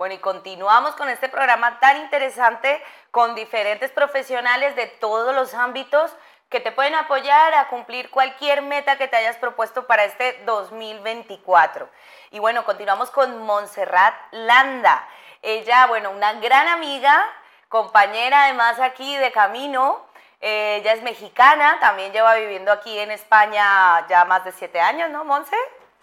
[0.00, 6.10] Bueno, y continuamos con este programa tan interesante con diferentes profesionales de todos los ámbitos
[6.48, 11.86] que te pueden apoyar a cumplir cualquier meta que te hayas propuesto para este 2024.
[12.30, 15.06] Y bueno, continuamos con Montserrat Landa.
[15.42, 17.22] Ella, bueno, una gran amiga,
[17.68, 20.06] compañera además aquí de camino.
[20.40, 25.10] Eh, ella es mexicana, también lleva viviendo aquí en España ya más de siete años,
[25.10, 25.56] ¿no, Monse?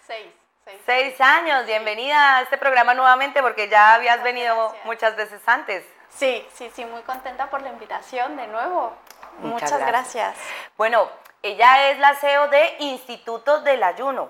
[0.05, 0.46] Seis.
[0.85, 5.85] Seis, años, bienvenida a este programa nuevamente porque ya habías venido muchas veces antes.
[6.09, 8.91] Sí, sí, sí, muy contenta por la invitación de nuevo.
[9.39, 10.35] Muchas, gracias.
[10.75, 11.09] Bueno,
[11.41, 14.29] ella es la CEO de Instituto del Ayuno.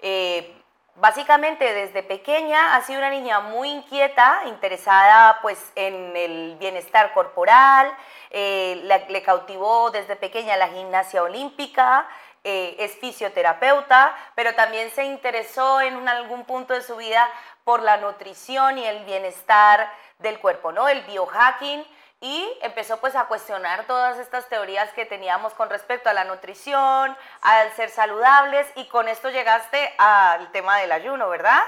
[0.00, 0.60] Eh,
[0.96, 7.96] básicamente desde pequeña ha sido una niña muy inquieta, interesada pues en el bienestar corporal,
[8.30, 12.08] eh, le cautivó desde pequeña la gimnasia olímpica,
[12.48, 17.28] eh, es fisioterapeuta, pero también se interesó en algún punto de su vida
[17.64, 20.86] por la nutrición y el bienestar del cuerpo, ¿no?
[20.86, 21.84] El biohacking
[22.20, 27.16] y empezó pues a cuestionar todas estas teorías que teníamos con respecto a la nutrición,
[27.42, 31.60] al ser saludables y con esto llegaste al tema del ayuno, ¿verdad?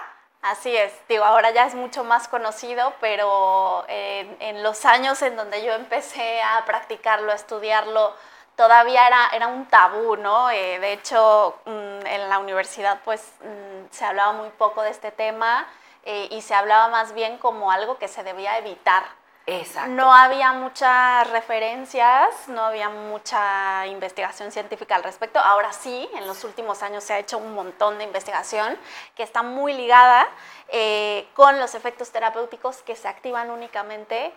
[0.43, 5.34] Así es, digo, ahora ya es mucho más conocido, pero en, en los años en
[5.34, 8.15] donde yo empecé a practicarlo, a estudiarlo,
[8.59, 10.51] todavía era, era un tabú, ¿no?
[10.51, 15.12] Eh, de hecho, mm, en la universidad pues mm, se hablaba muy poco de este
[15.12, 15.65] tema
[16.03, 19.05] eh, y se hablaba más bien como algo que se debía evitar.
[19.47, 19.92] Exacto.
[19.92, 25.39] No había muchas referencias, no había mucha investigación científica al respecto.
[25.39, 28.77] Ahora sí, en los últimos años se ha hecho un montón de investigación
[29.15, 30.27] que está muy ligada
[30.67, 34.34] eh, con los efectos terapéuticos que se activan únicamente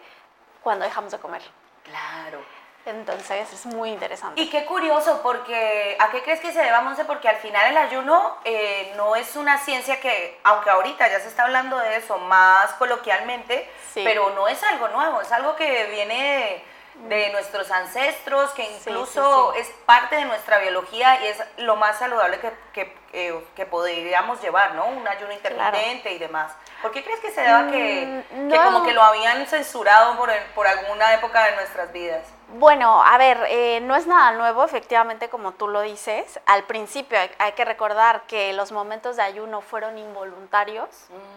[0.61, 1.41] cuando dejamos de comer.
[1.83, 2.60] Claro.
[2.85, 4.41] Entonces es muy interesante.
[4.41, 7.05] Y qué curioso, porque ¿a qué crees que se deba, Monse?
[7.05, 11.27] Porque al final el ayuno eh, no es una ciencia que, aunque ahorita ya se
[11.27, 16.63] está hablando de eso más coloquialmente, pero no es algo nuevo, es algo que viene
[17.07, 22.39] de nuestros ancestros, que incluso es parte de nuestra biología y es lo más saludable
[22.39, 24.85] que, que, eh, que podríamos llevar, ¿no?
[24.87, 26.51] Un ayuno intermitente y demás.
[26.81, 30.31] ¿Por qué crees que se deba que, mm, que como que lo habían censurado por,
[30.53, 32.23] por alguna época de nuestras vidas?
[32.55, 36.37] Bueno, a ver, eh, no es nada nuevo, efectivamente, como tú lo dices.
[36.45, 40.89] Al principio hay, que recordar que los momentos de ayuno fueron involuntarios,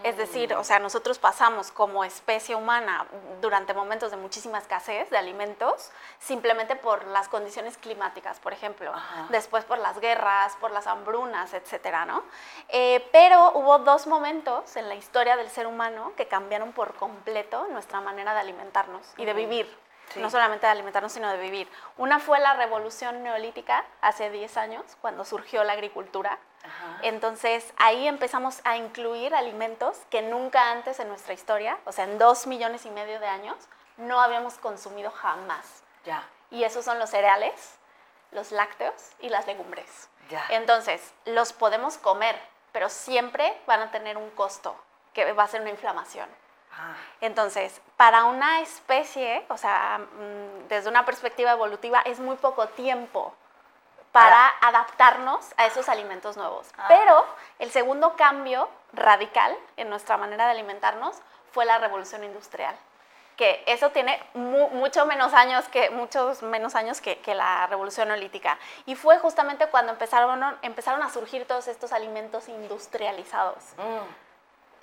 [0.02, 3.06] es decir, o sea, nosotros pasamos como especie humana
[3.40, 8.92] durante momentos de muchísima escasez de alimentos, simplemente por las condiciones climáticas, por ejemplo,
[9.28, 12.24] después por las guerras, por las hambrunas, etcétera, ¿no?
[12.68, 17.68] Eh, pero hubo dos momentos en la historia del ser humano que cambiaron por completo
[17.70, 19.83] nuestra manera de alimentarnos y de vivir
[20.16, 21.68] no solamente de alimentarnos, sino de vivir.
[21.96, 26.38] Una fue la revolución neolítica hace 10 años, cuando surgió la agricultura.
[27.02, 32.18] Entonces ahí empezamos a incluir alimentos que nunca antes en nuestra historia, o sea, en
[32.18, 33.56] dos millones y medio de años,
[33.96, 35.82] no habíamos consumido jamás.
[36.04, 36.26] Ya.
[36.50, 37.78] Y esos son los cereales,
[38.30, 40.08] los lácteos y las legumbres.
[40.30, 40.44] Ya.
[40.50, 42.40] Entonces, los podemos comer,
[42.72, 44.74] pero siempre van a tener un costo,
[45.12, 46.28] que va a ser una inflamación.
[46.78, 46.94] Ah.
[47.20, 53.34] Entonces, para una especie, o sea, mm, desde una perspectiva evolutiva, es muy poco tiempo
[54.12, 56.68] para adaptarnos a esos alimentos nuevos.
[56.78, 56.86] Ah.
[56.88, 57.24] Pero
[57.58, 61.16] el segundo cambio radical en nuestra manera de alimentarnos
[61.52, 62.76] fue la revolución industrial
[63.36, 68.94] que eso tiene mucho menos años que muchos menos años que, la revolución neolítica y
[68.94, 74.33] fue justamente cuando empezaron, empezaron a surgir todos estos alimentos industrializados mm.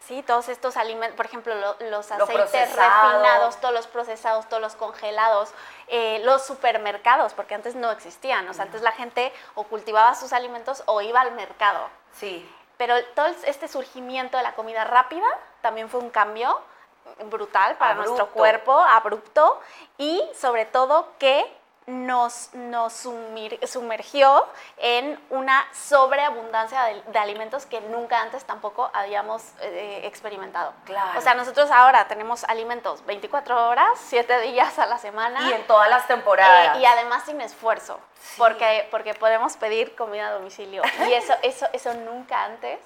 [0.07, 5.53] Sí, todos estos alimentos, por ejemplo, los aceites refinados, todos los procesados, todos los congelados,
[5.87, 10.33] eh, los supermercados, porque antes no existían, o sea, antes la gente o cultivaba sus
[10.33, 11.87] alimentos o iba al mercado.
[12.13, 12.49] Sí.
[12.77, 15.27] Pero todo este surgimiento de la comida rápida
[15.61, 16.59] también fue un cambio
[17.25, 19.59] brutal para nuestro cuerpo, abrupto,
[19.99, 21.45] y sobre todo que
[21.91, 24.47] nos, nos sumergió
[24.77, 30.73] en una sobreabundancia de, alimentos que nunca antes tampoco habíamos eh, experimentado.
[30.85, 31.19] Claro.
[31.19, 35.49] O sea, nosotros ahora tenemos alimentos 24 horas, 7 días a la semana.
[35.49, 36.77] Y en todas las temporadas.
[36.77, 37.99] Eh, y además sin esfuerzo,
[38.37, 40.81] porque, porque podemos pedir comida a domicilio.
[41.07, 42.79] Y eso, eso, eso nunca antes.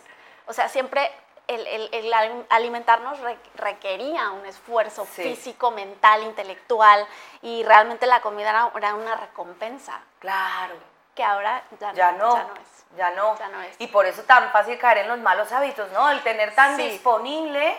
[0.48, 1.12] O sea, siempre
[1.48, 3.20] el, alimentarnos
[3.56, 7.06] requería un esfuerzo físico, mental, intelectual
[7.42, 10.02] y realmente la comida era, una recompensa.
[10.20, 10.76] Claro.
[11.14, 12.86] Que ahora ya, ya no, es.
[12.98, 13.36] Ya no.
[13.80, 16.10] Y por eso tan fácil caer en los malos hábitos, ¿no?
[16.10, 17.78] El tener tan disponible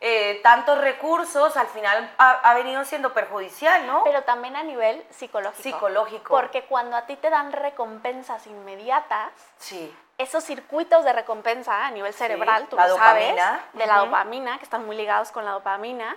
[0.00, 4.02] eh, tantos recursos al final ha, venido siendo perjudicial, ¿no?
[4.04, 5.62] Pero también a nivel psicológico.
[5.62, 6.28] Psicológico.
[6.28, 9.96] Porque cuando a ti te dan recompensas inmediatas, sí.
[10.18, 13.34] esos circuitos de recompensa a nivel cerebral, tú lo sabes,
[13.72, 16.16] de la dopamina, que están muy ligados con la dopamina,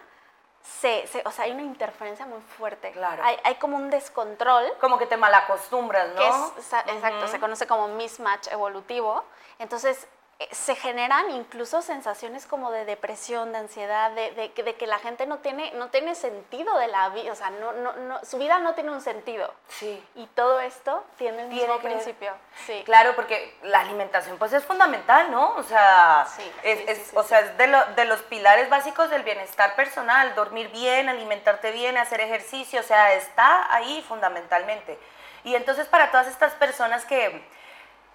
[0.61, 2.91] se, o sea, hay una interferencia muy fuerte.
[2.91, 3.23] Claro.
[3.23, 4.65] Hay, hay, como un descontrol.
[4.81, 6.53] Como que te malacostumbras, ¿no?
[6.57, 9.23] exacto, se conoce como mismatch evolutivo.
[9.59, 10.07] Entonces,
[10.51, 15.39] se generan incluso sensaciones como de depresión, de ansiedad, de, de, que la gente no
[15.39, 18.75] tiene, no tiene sentido de la vida, o sea, no, no, no, su vida no
[18.75, 19.51] tiene un sentido.
[19.67, 20.03] Sí.
[20.13, 22.33] Y todo esto tiene el mismo principio.
[22.67, 22.83] Sí.
[22.85, 25.55] Claro, porque la alimentación pues es fundamental, ¿no?
[25.55, 26.27] O sea,
[26.61, 31.71] es, o sea, es de, de los pilares básicos del bienestar personal, dormir bien, alimentarte
[31.71, 34.99] bien, hacer ejercicio, o sea, está ahí fundamentalmente.
[35.43, 37.43] Y entonces para todas estas personas que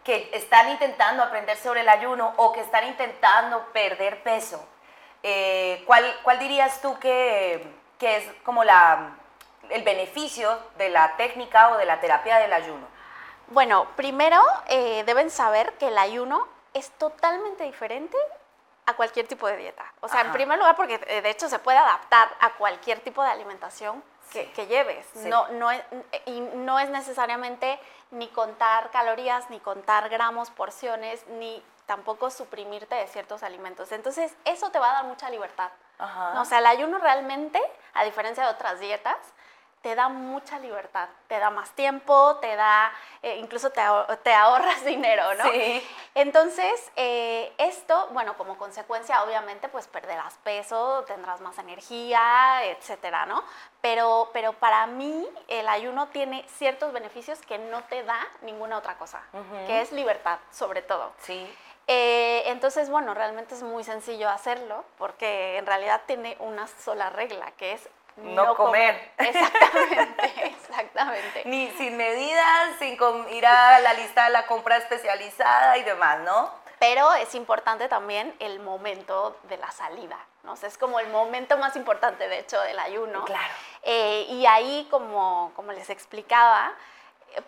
[0.04, 4.64] que están intentando aprender sobre el ayuno o que están intentando perder peso,
[5.22, 7.64] eh, ¿cuál, ¿cuál, dirías tú que,
[7.99, 9.16] que, es como la,
[9.70, 12.87] el beneficio de la técnica o de la terapia del ayuno?
[13.49, 18.16] Bueno, primero eh, deben saber que el ayuno es totalmente diferente
[18.87, 19.84] a cualquier tipo de dieta.
[20.00, 23.22] O sea, en primer lugar, porque eh, de hecho se puede adaptar a cualquier tipo
[23.22, 24.02] de alimentación
[24.32, 25.06] que, lleves.
[25.17, 25.70] No, no
[26.26, 27.79] y no es necesariamente
[28.11, 33.93] ni contar calorías, ni contar gramos, porciones, ni tampoco suprimirte de ciertos alimentos.
[33.93, 35.70] Entonces, eso te va a dar mucha libertad.
[36.37, 37.61] o sea, el ayuno realmente,
[37.94, 39.17] a diferencia de otras dietas,
[39.82, 43.82] te da mucha libertad, te da más tiempo, te da, eh, incluso te,
[44.23, 45.44] te, ahorras dinero, ¿no?
[45.44, 45.87] Sí.
[46.14, 53.43] Entonces, eh, esto, bueno, como consecuencia, obviamente, pues perderás peso, tendrás más energía, etcétera, ¿no?
[53.81, 58.96] Pero, pero para mí, el ayuno tiene ciertos beneficios que no te da ninguna otra
[58.96, 59.20] cosa,
[59.67, 61.12] que es libertad, sobre todo.
[61.19, 61.52] Sí.
[61.88, 67.50] Eh, entonces, bueno, realmente es muy sencillo hacerlo porque en realidad tiene una sola regla,
[67.56, 69.12] que es no, comer.
[69.19, 71.43] Exactamente, exactamente.
[71.47, 72.99] Ni sin medidas, sin
[73.31, 76.62] ir a la lista de la compra especializada y demás, ¿no?
[76.79, 80.55] Pero es importante también el momento de la salida, ¿no?
[80.55, 83.25] es como el momento más importante, de hecho, del ayuno.
[83.25, 83.55] Claro.
[83.82, 86.73] Eh, y ahí, como, como les explicaba,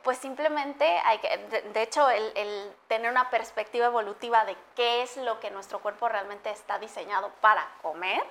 [0.03, 1.37] pues simplemente hay que,
[1.73, 6.51] de, hecho, el, tener una perspectiva evolutiva de qué es lo que nuestro cuerpo realmente
[6.51, 8.23] está diseñado para comer,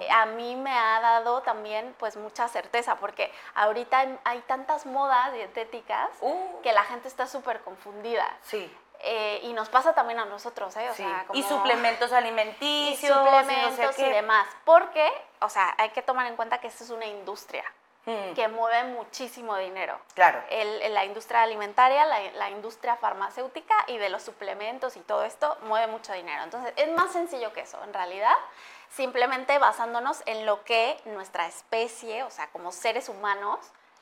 [0.00, 5.32] eh, a mí me ha dado también pues mucha certeza, porque ahorita hay tantas modas
[5.32, 6.60] dietéticas uh.
[6.62, 8.26] que la gente está súper confundida.
[8.42, 8.70] Sí.
[9.06, 10.88] Eh, y nos pasa también a nosotros, ¿eh?
[11.34, 13.02] y suplementos alimenticios.
[13.02, 14.46] Y suplementos y demás.
[14.64, 15.06] Porque,
[15.40, 17.64] o sea, hay que tomar en cuenta que esto es una industria.
[18.06, 18.34] Mm.
[18.34, 19.98] que mueve muchísimo dinero.
[20.14, 20.42] Claro.
[20.90, 26.12] la industria alimentaria, la, industria farmacéutica y de los suplementos y todo esto mueve mucho
[26.12, 26.42] dinero.
[26.42, 28.34] Entonces, es más sencillo que eso, en realidad,
[28.90, 33.58] simplemente basándonos en lo que nuestra especie, o sea, como seres humanos,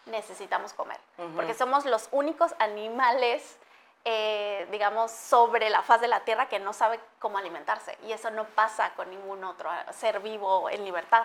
[0.06, 0.98] necesitamos comer.
[1.37, 3.56] Porque somos los únicos animales
[4.05, 7.96] eh, digamos, sobre la faz de la Tierra que no sabe cómo alimentarse.
[8.05, 11.25] Y eso no pasa con ningún otro ser vivo en libertad.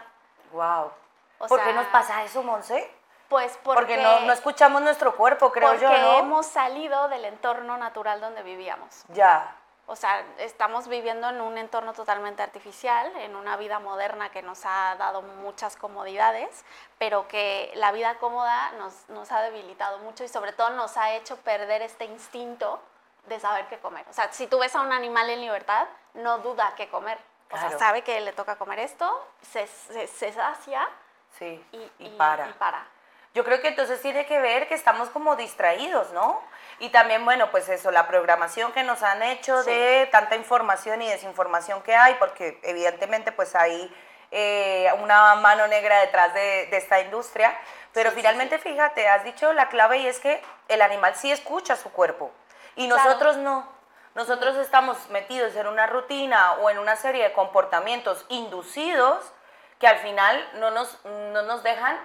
[0.51, 0.91] Wow.
[1.37, 2.91] ¿Por qué nos pasa eso, Monse?
[3.29, 5.95] Pues porque, no, no, escuchamos nuestro cuerpo, creo yo, ¿no?
[5.95, 9.03] Porque hemos salido del entorno natural donde vivíamos.
[9.09, 9.53] Ya.
[9.85, 14.65] O sea, estamos viviendo en un entorno totalmente artificial, en una vida moderna que nos
[14.65, 16.65] ha dado muchas comodidades,
[16.97, 21.11] pero que la vida cómoda nos, nos ha debilitado mucho y sobre todo nos ha
[21.11, 22.81] hecho perder este instinto
[23.27, 24.05] de saber qué comer.
[24.09, 27.17] O sea, si tú ves a un animal en libertad, no duda qué comer.
[27.49, 30.87] O sea, sabe que le toca comer esto, se, se, se sacia
[31.37, 31.63] Sí,
[31.99, 32.87] y, para.
[33.33, 36.41] Yo creo que entonces tiene que ver que estamos como distraídos, ¿no?
[36.79, 41.07] Y también, bueno, pues eso, la programación que nos han hecho de tanta información y
[41.07, 43.93] desinformación que hay, porque evidentemente pues hay
[44.31, 47.55] eh, una mano negra detrás de, esta industria,
[47.93, 51.91] pero finalmente fíjate, has dicho la clave y es que el animal sí escucha su
[51.91, 52.31] cuerpo
[52.75, 53.67] y nosotros no.
[54.15, 59.31] Nosotros estamos metidos en una rutina o en una serie de comportamientos inducidos
[59.79, 61.97] que al final no nos, no nos dejan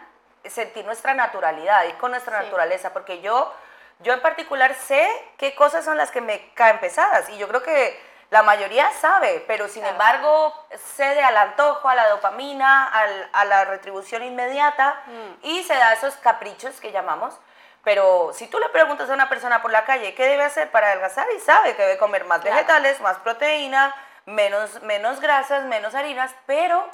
[0.45, 3.53] sentir nuestra naturalidad, y con nuestra naturaleza, porque yo,
[4.01, 7.63] yo en particular sé qué cosas son las que me caen pesadas y yo creo
[7.63, 10.55] que la mayoría sabe, pero sin embargo
[10.97, 12.91] cede al antojo, a la dopamina,
[13.33, 15.47] a la retribución inmediata mm.
[15.47, 17.39] y se da esos caprichos que llamamos.
[17.85, 20.87] Pero si tú le preguntas a una persona por la calle qué debe hacer para
[20.89, 26.35] adelgazar y sabe que debe comer más vegetales, más proteína, menos, menos grasas, menos harinas,
[26.47, 26.89] pero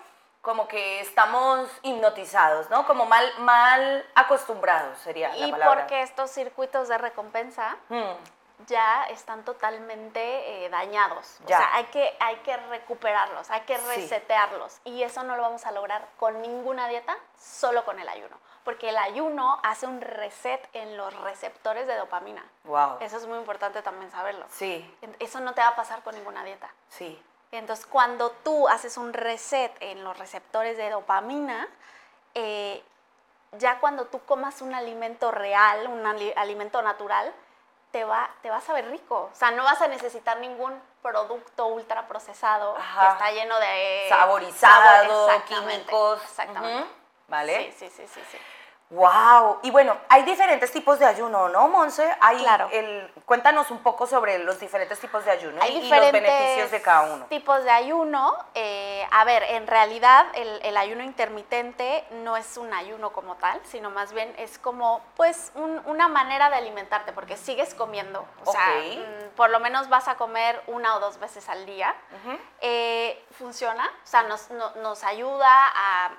[0.49, 2.87] como que estamos hipnotizados, ¿no?
[2.87, 5.67] Como mal, mal acostumbrados sería la palabra.
[5.67, 8.65] Y porque estos circuitos de recompensa, hmm.
[8.67, 11.39] ya están totalmente eh, dañados.
[11.45, 14.81] O sea, hay que, hay que recuperarlos, hay que resetearlos.
[14.85, 18.39] Y eso no lo vamos a lograr con ninguna dieta, solo con el ayuno.
[18.65, 22.43] Porque el ayuno hace un reset en los receptores de dopamina.
[22.65, 22.97] Wow.
[23.01, 24.47] Eso es muy importante también saberlo.
[24.49, 24.97] Sí.
[25.19, 26.73] Eso no te va a pasar con ninguna dieta.
[26.89, 27.23] Sí.
[27.51, 31.67] Entonces, cuando tú haces un reset en los receptores de dopamina,
[32.35, 32.83] eh,
[33.53, 36.05] ya cuando tú comas un alimento real, un
[36.37, 37.33] alimento natural,
[37.91, 39.31] te va, te vas a ver rico.
[39.33, 44.07] O sea, no vas a necesitar ningún producto ultraprocesado que está lleno de...
[44.09, 46.23] Saborizado, químicos.
[46.23, 46.91] Exactamente.
[47.29, 47.73] ¿Vale?
[47.73, 48.39] Sí, sí, sí, sí, sí.
[48.91, 49.59] Wow.
[49.63, 52.09] Y bueno, hay diferentes tipos de ayuno, ¿no, Monse?
[52.21, 52.69] Hay claro.
[52.73, 57.15] El, cuéntanos un poco sobre los diferentes tipos de ayuno y los beneficios de cada
[57.15, 57.27] uno.
[57.27, 58.35] Tipos de ayuno.
[58.55, 63.91] Eh, a ver, en realidad el, ayuno intermitente no es un ayuno como tal, sino
[63.91, 65.53] más bien es como, pues,
[65.85, 68.25] una manera de alimentarte, porque sigues comiendo.
[68.45, 71.95] O sea, mm, por lo menos vas a comer una o dos veces al día.
[72.61, 76.11] Eh, funciona, o sea, nos, nos ayuda a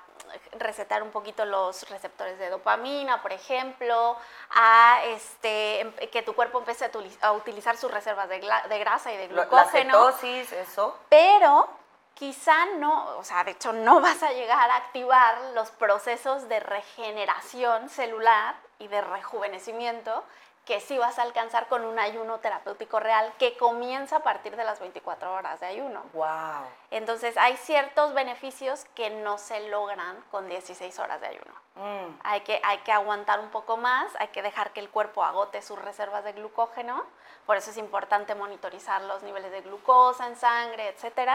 [0.57, 4.17] recetar un poquito los receptores de dopamina, por ejemplo,
[4.51, 6.89] a este, em, que tu cuerpo empiece
[7.21, 8.39] a, utilizar sus reservas de,
[8.79, 10.05] grasa y de glucógeno.
[10.05, 10.97] La cetosis, eso.
[11.09, 11.69] Pero
[12.13, 16.59] quizá no, o sea, de hecho no vas a llegar a activar los procesos de
[16.59, 20.23] regeneración celular y de rejuvenecimiento
[20.69, 24.63] que sí vas a alcanzar con un ayuno terapéutico real que comienza a partir de
[24.63, 26.03] las 24 horas de ayuno.
[26.13, 26.67] Wow.
[26.91, 31.51] Entonces hay ciertos beneficios que no se logran con 16 horas de ayuno.
[31.73, 32.19] Mm.
[32.23, 35.63] Hay, que, hay que aguantar un poco más, hay que dejar que el cuerpo agote
[35.63, 37.03] sus reservas de glucógeno,
[37.47, 41.31] por eso es importante monitorizar los niveles de glucosa en sangre, etc.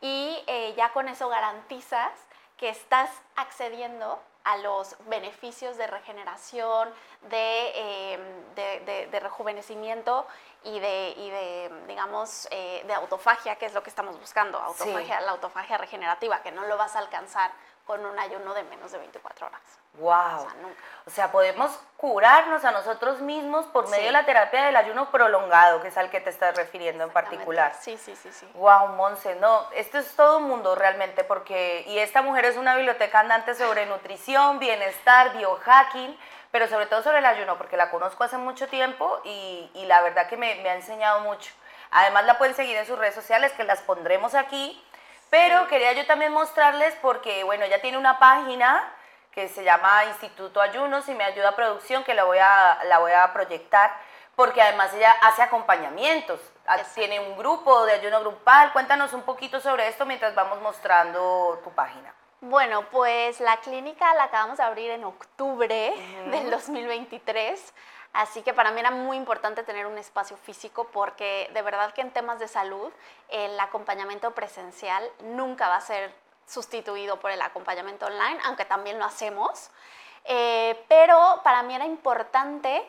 [0.00, 2.12] Y eh, ya con eso garantizas
[2.56, 6.88] que estás accediendo a los beneficios de regeneración,
[7.30, 8.20] em,
[8.54, 10.26] de, de, rejuvenecimiento
[10.64, 15.20] y de, y de digamos, eh, de autofagia, que es lo que estamos buscando, autofagia,
[15.20, 17.52] la autofagia regenerativa, que no lo vas a alcanzar
[17.90, 19.60] con un ayuno de menos de 24 horas.
[19.94, 20.46] Wow.
[21.06, 25.82] O sea, podemos curarnos a nosotros mismos por medio de la terapia del ayuno prolongado,
[25.82, 27.74] que es al que te estás refiriendo en particular.
[27.80, 28.48] Sí, sí, sí, sí.
[28.54, 32.76] Wow, Monse, no, esto es todo un mundo realmente porque y esta mujer es una
[32.76, 36.16] biblioteca andante sobre nutrición, bienestar, biohacking,
[36.52, 40.00] pero sobre todo sobre el ayuno porque la conozco hace mucho tiempo y, y la
[40.02, 41.52] verdad que me, me ha enseñado mucho.
[41.90, 44.80] Además la pueden seguir en sus redes sociales que las pondremos aquí
[45.30, 48.92] pero quería yo también mostrarles porque, bueno, ella tiene una página
[49.32, 52.98] que se llama Instituto Ayunos y me ayuda a producción, que la voy a, la
[52.98, 53.92] voy a proyectar,
[54.34, 58.72] porque además ella hace acompañamientos, ah, tiene un grupo de ayuno grupal.
[58.72, 62.12] Cuéntanos un poquito sobre esto mientras vamos mostrando tu página.
[62.40, 65.92] Bueno, pues la clínica la acabamos de abrir en octubre
[66.30, 67.74] del 2023.
[68.12, 72.00] Así que para mí era muy importante tener un espacio físico porque de verdad que
[72.00, 72.90] en temas de salud
[73.28, 76.12] el acompañamiento presencial nunca va a ser
[76.46, 79.70] sustituido por el acompañamiento online, aunque también lo hacemos.
[80.24, 82.84] Eh, pero para mí era importante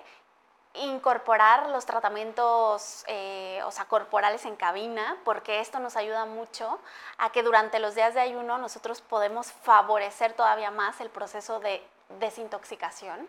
[0.73, 6.79] incorporar los tratamientos, eh, o sea, corporales en cabina, porque esto nos ayuda mucho
[7.17, 11.85] a que durante los días de ayuno nosotros podemos favorecer todavía más el proceso de
[12.19, 13.27] desintoxicación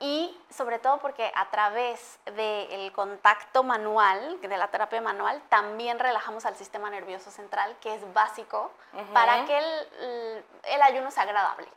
[0.00, 6.46] y sobre todo porque a través del contacto manual, de la terapia manual, también relajamos
[6.46, 8.70] al sistema nervioso central, que es básico
[9.12, 11.68] para que el, el, ayuno sea agradable.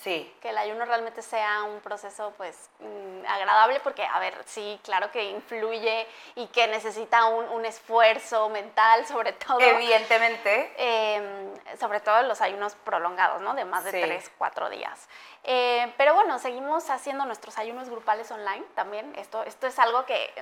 [0.00, 0.34] Sí.
[0.42, 5.10] Que el ayuno realmente sea un proceso pues mm, agradable porque, a ver, sí, claro
[5.10, 9.60] que influye y que necesita un, un esfuerzo mental sobre todo.
[9.60, 10.72] Evidentemente.
[10.76, 13.54] Em, sobre todo los ayunos prolongados, ¿no?
[13.54, 15.08] De más de tres, cuatro días.
[15.44, 19.12] Eh, pero bueno, seguimos haciendo nuestros ayunos grupales online también.
[19.16, 20.32] Esto, esto es algo que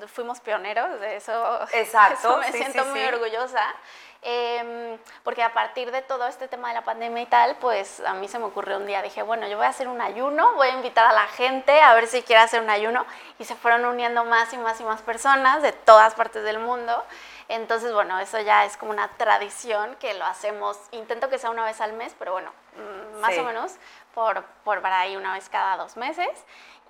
[0.00, 3.74] mm, fuimos pioneros, de eso, Exacto, me siento muy orgullosa.
[4.20, 8.14] Em, porque a partir de todo este tema de la pandemia y tal, pues a
[8.14, 10.68] mí se me ocurrió un día, dije, bueno, yo voy a hacer un ayuno, voy
[10.68, 13.06] a invitar a la gente a ver si quiere hacer un ayuno.
[13.38, 17.04] Y se fueron uniendo más y más y más personas de todas partes del mundo.
[17.48, 21.64] Entonces, bueno, eso ya es como una tradición que lo hacemos, intento que sea una
[21.64, 23.76] vez al mes, pero bueno, mm, más o menos
[24.14, 26.28] por, por para ahí una vez cada dos meses.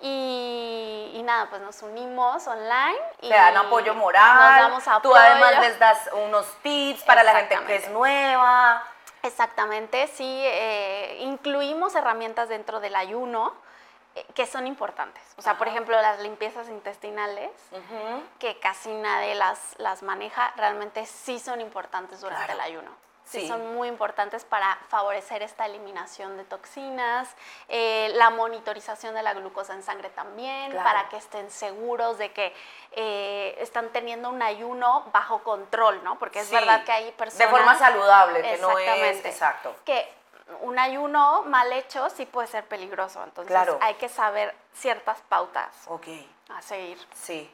[0.01, 2.97] Y, nada, pues nos unimos online.
[3.21, 4.71] Y Te dan apoyo moral.
[4.71, 8.83] Nos damos Tú además les das unos tips para la gente que es nueva.
[9.23, 10.41] Exactamente, sí.
[10.45, 13.53] Eh, incluimos herramientas dentro del ayuno
[14.15, 15.21] eh, que son importantes.
[15.37, 17.51] O sea, por ejemplo, las limpiezas intestinales,
[18.39, 23.08] que casi nadie las, las maneja, realmente sí son importantes durante el ayuno.
[23.29, 23.47] Sí.
[23.47, 27.29] son muy importantes para favorecer esta eliminación de toxinas,
[27.67, 32.53] eh, la monitorización de la glucosa en sangre también, para que estén seguros de que
[32.91, 36.17] eh, están teniendo un ayuno bajo control, ¿no?
[36.17, 37.47] Porque es verdad que hay personas...
[37.47, 39.25] De forma saludable, que no es...
[39.25, 39.75] Exacto.
[39.85, 40.19] Que
[40.61, 45.87] un ayuno mal hecho sí puede ser peligroso, entonces hay que saber ciertas pautas
[46.49, 46.97] a seguir.
[47.13, 47.49] Sí.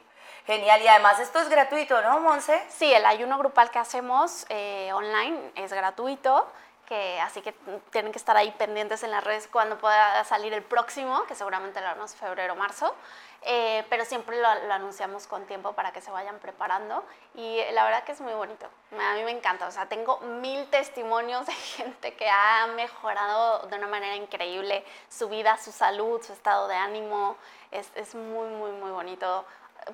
[0.46, 2.62] Genial, y además esto es gratuito, ¿no, Monse?
[2.68, 6.46] Sí, el ayuno grupal que hacemos eh, online es gratuito,
[6.86, 7.52] que, así que
[7.90, 11.80] tienen que estar ahí pendientes en las redes cuando pueda salir el próximo, que seguramente
[11.80, 12.94] lo haremos febrero o marzo,
[13.42, 17.04] eh, pero siempre lo, anunciamos con tiempo para que se vayan preparando
[17.34, 20.64] y la verdad que es muy bonito, a mí me encanta, o sea, tengo mil
[20.70, 26.32] testimonios de gente que ha mejorado de una manera increíble su vida, su salud, su
[26.32, 27.36] estado de ánimo,
[27.72, 29.44] es, es muy, muy, muy bonito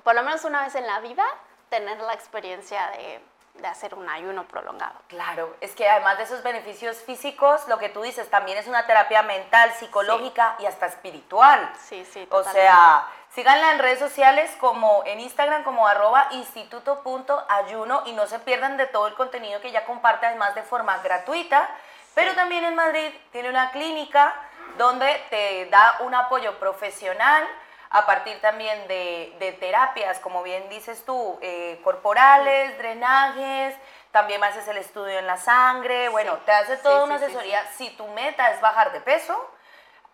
[0.01, 1.25] por lo menos una vez en la vida,
[1.69, 3.21] tener la experiencia de,
[3.67, 4.99] hacer un ayuno prolongado.
[5.07, 8.87] Claro, es que además de esos beneficios físicos, lo que tú dices también es una
[8.87, 11.71] terapia mental, psicológica y hasta espiritual.
[11.79, 12.25] Sí, sí.
[12.25, 12.59] Totalmente.
[12.59, 18.39] O sea, síganla en redes sociales como en Instagram como arroba instituto.ayuno y no se
[18.39, 21.69] pierdan de todo el contenido que ella comparte además de forma gratuita.
[22.15, 24.33] Pero también en Madrid tiene una clínica
[24.77, 27.47] donde te da un apoyo profesional
[27.93, 33.75] a partir también de, terapias, como bien dices tú, eh, corporales, drenajes,
[34.11, 37.63] también haces el estudio en la sangre, bueno, te hace toda una asesoría.
[37.77, 39.47] Si tu meta es bajar de peso,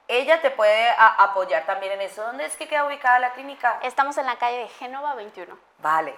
[0.09, 2.21] ella te puede apoyar también en eso.
[2.21, 3.79] ¿Dónde es que queda ubicada la clínica?
[3.81, 5.57] Estamos en la calle de Génova 21.
[5.77, 6.13] Vale.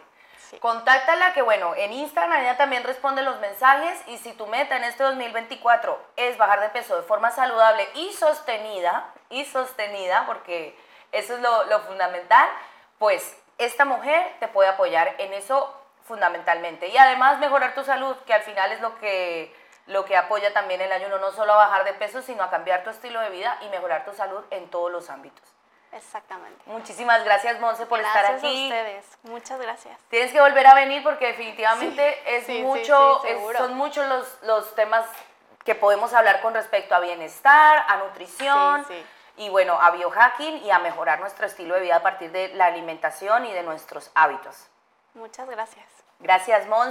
[0.60, 4.84] Contáctala que bueno, en Instagram ella también responde los mensajes y si tu meta en
[4.84, 10.75] este 2024 es bajar de peso de forma saludable y sostenida, y sostenida porque
[11.12, 12.50] eso es lo, fundamental.
[12.98, 15.75] Pues esta mujer te puede apoyar en eso
[16.06, 16.88] fundamentalmente.
[16.88, 19.56] Y además mejorar tu salud, que al final es lo que,
[19.88, 22.84] lo que apoya también el ayuno, no solo a bajar de peso, sino a cambiar
[22.84, 25.48] tu estilo de vida y mejorar tu salud en todos los ámbitos.
[25.94, 26.62] Exactamente.
[26.68, 28.70] Muchísimas gracias, Monse, por estar aquí.
[28.70, 29.18] Gracias a ustedes.
[29.24, 30.00] Muchas gracias.
[30.10, 33.22] Tienes que volver a venir porque definitivamente es mucho,
[33.58, 35.06] son muchos los, los temas
[35.65, 38.86] que podemos hablar con respecto a bienestar, a nutrición
[39.42, 42.66] y bueno, a biohacking y a mejorar nuestro estilo de vida a partir de la
[42.66, 44.68] alimentación y de nuestros hábitos.
[45.16, 45.88] Muchas gracias.
[46.20, 46.90] Gracias, Monse.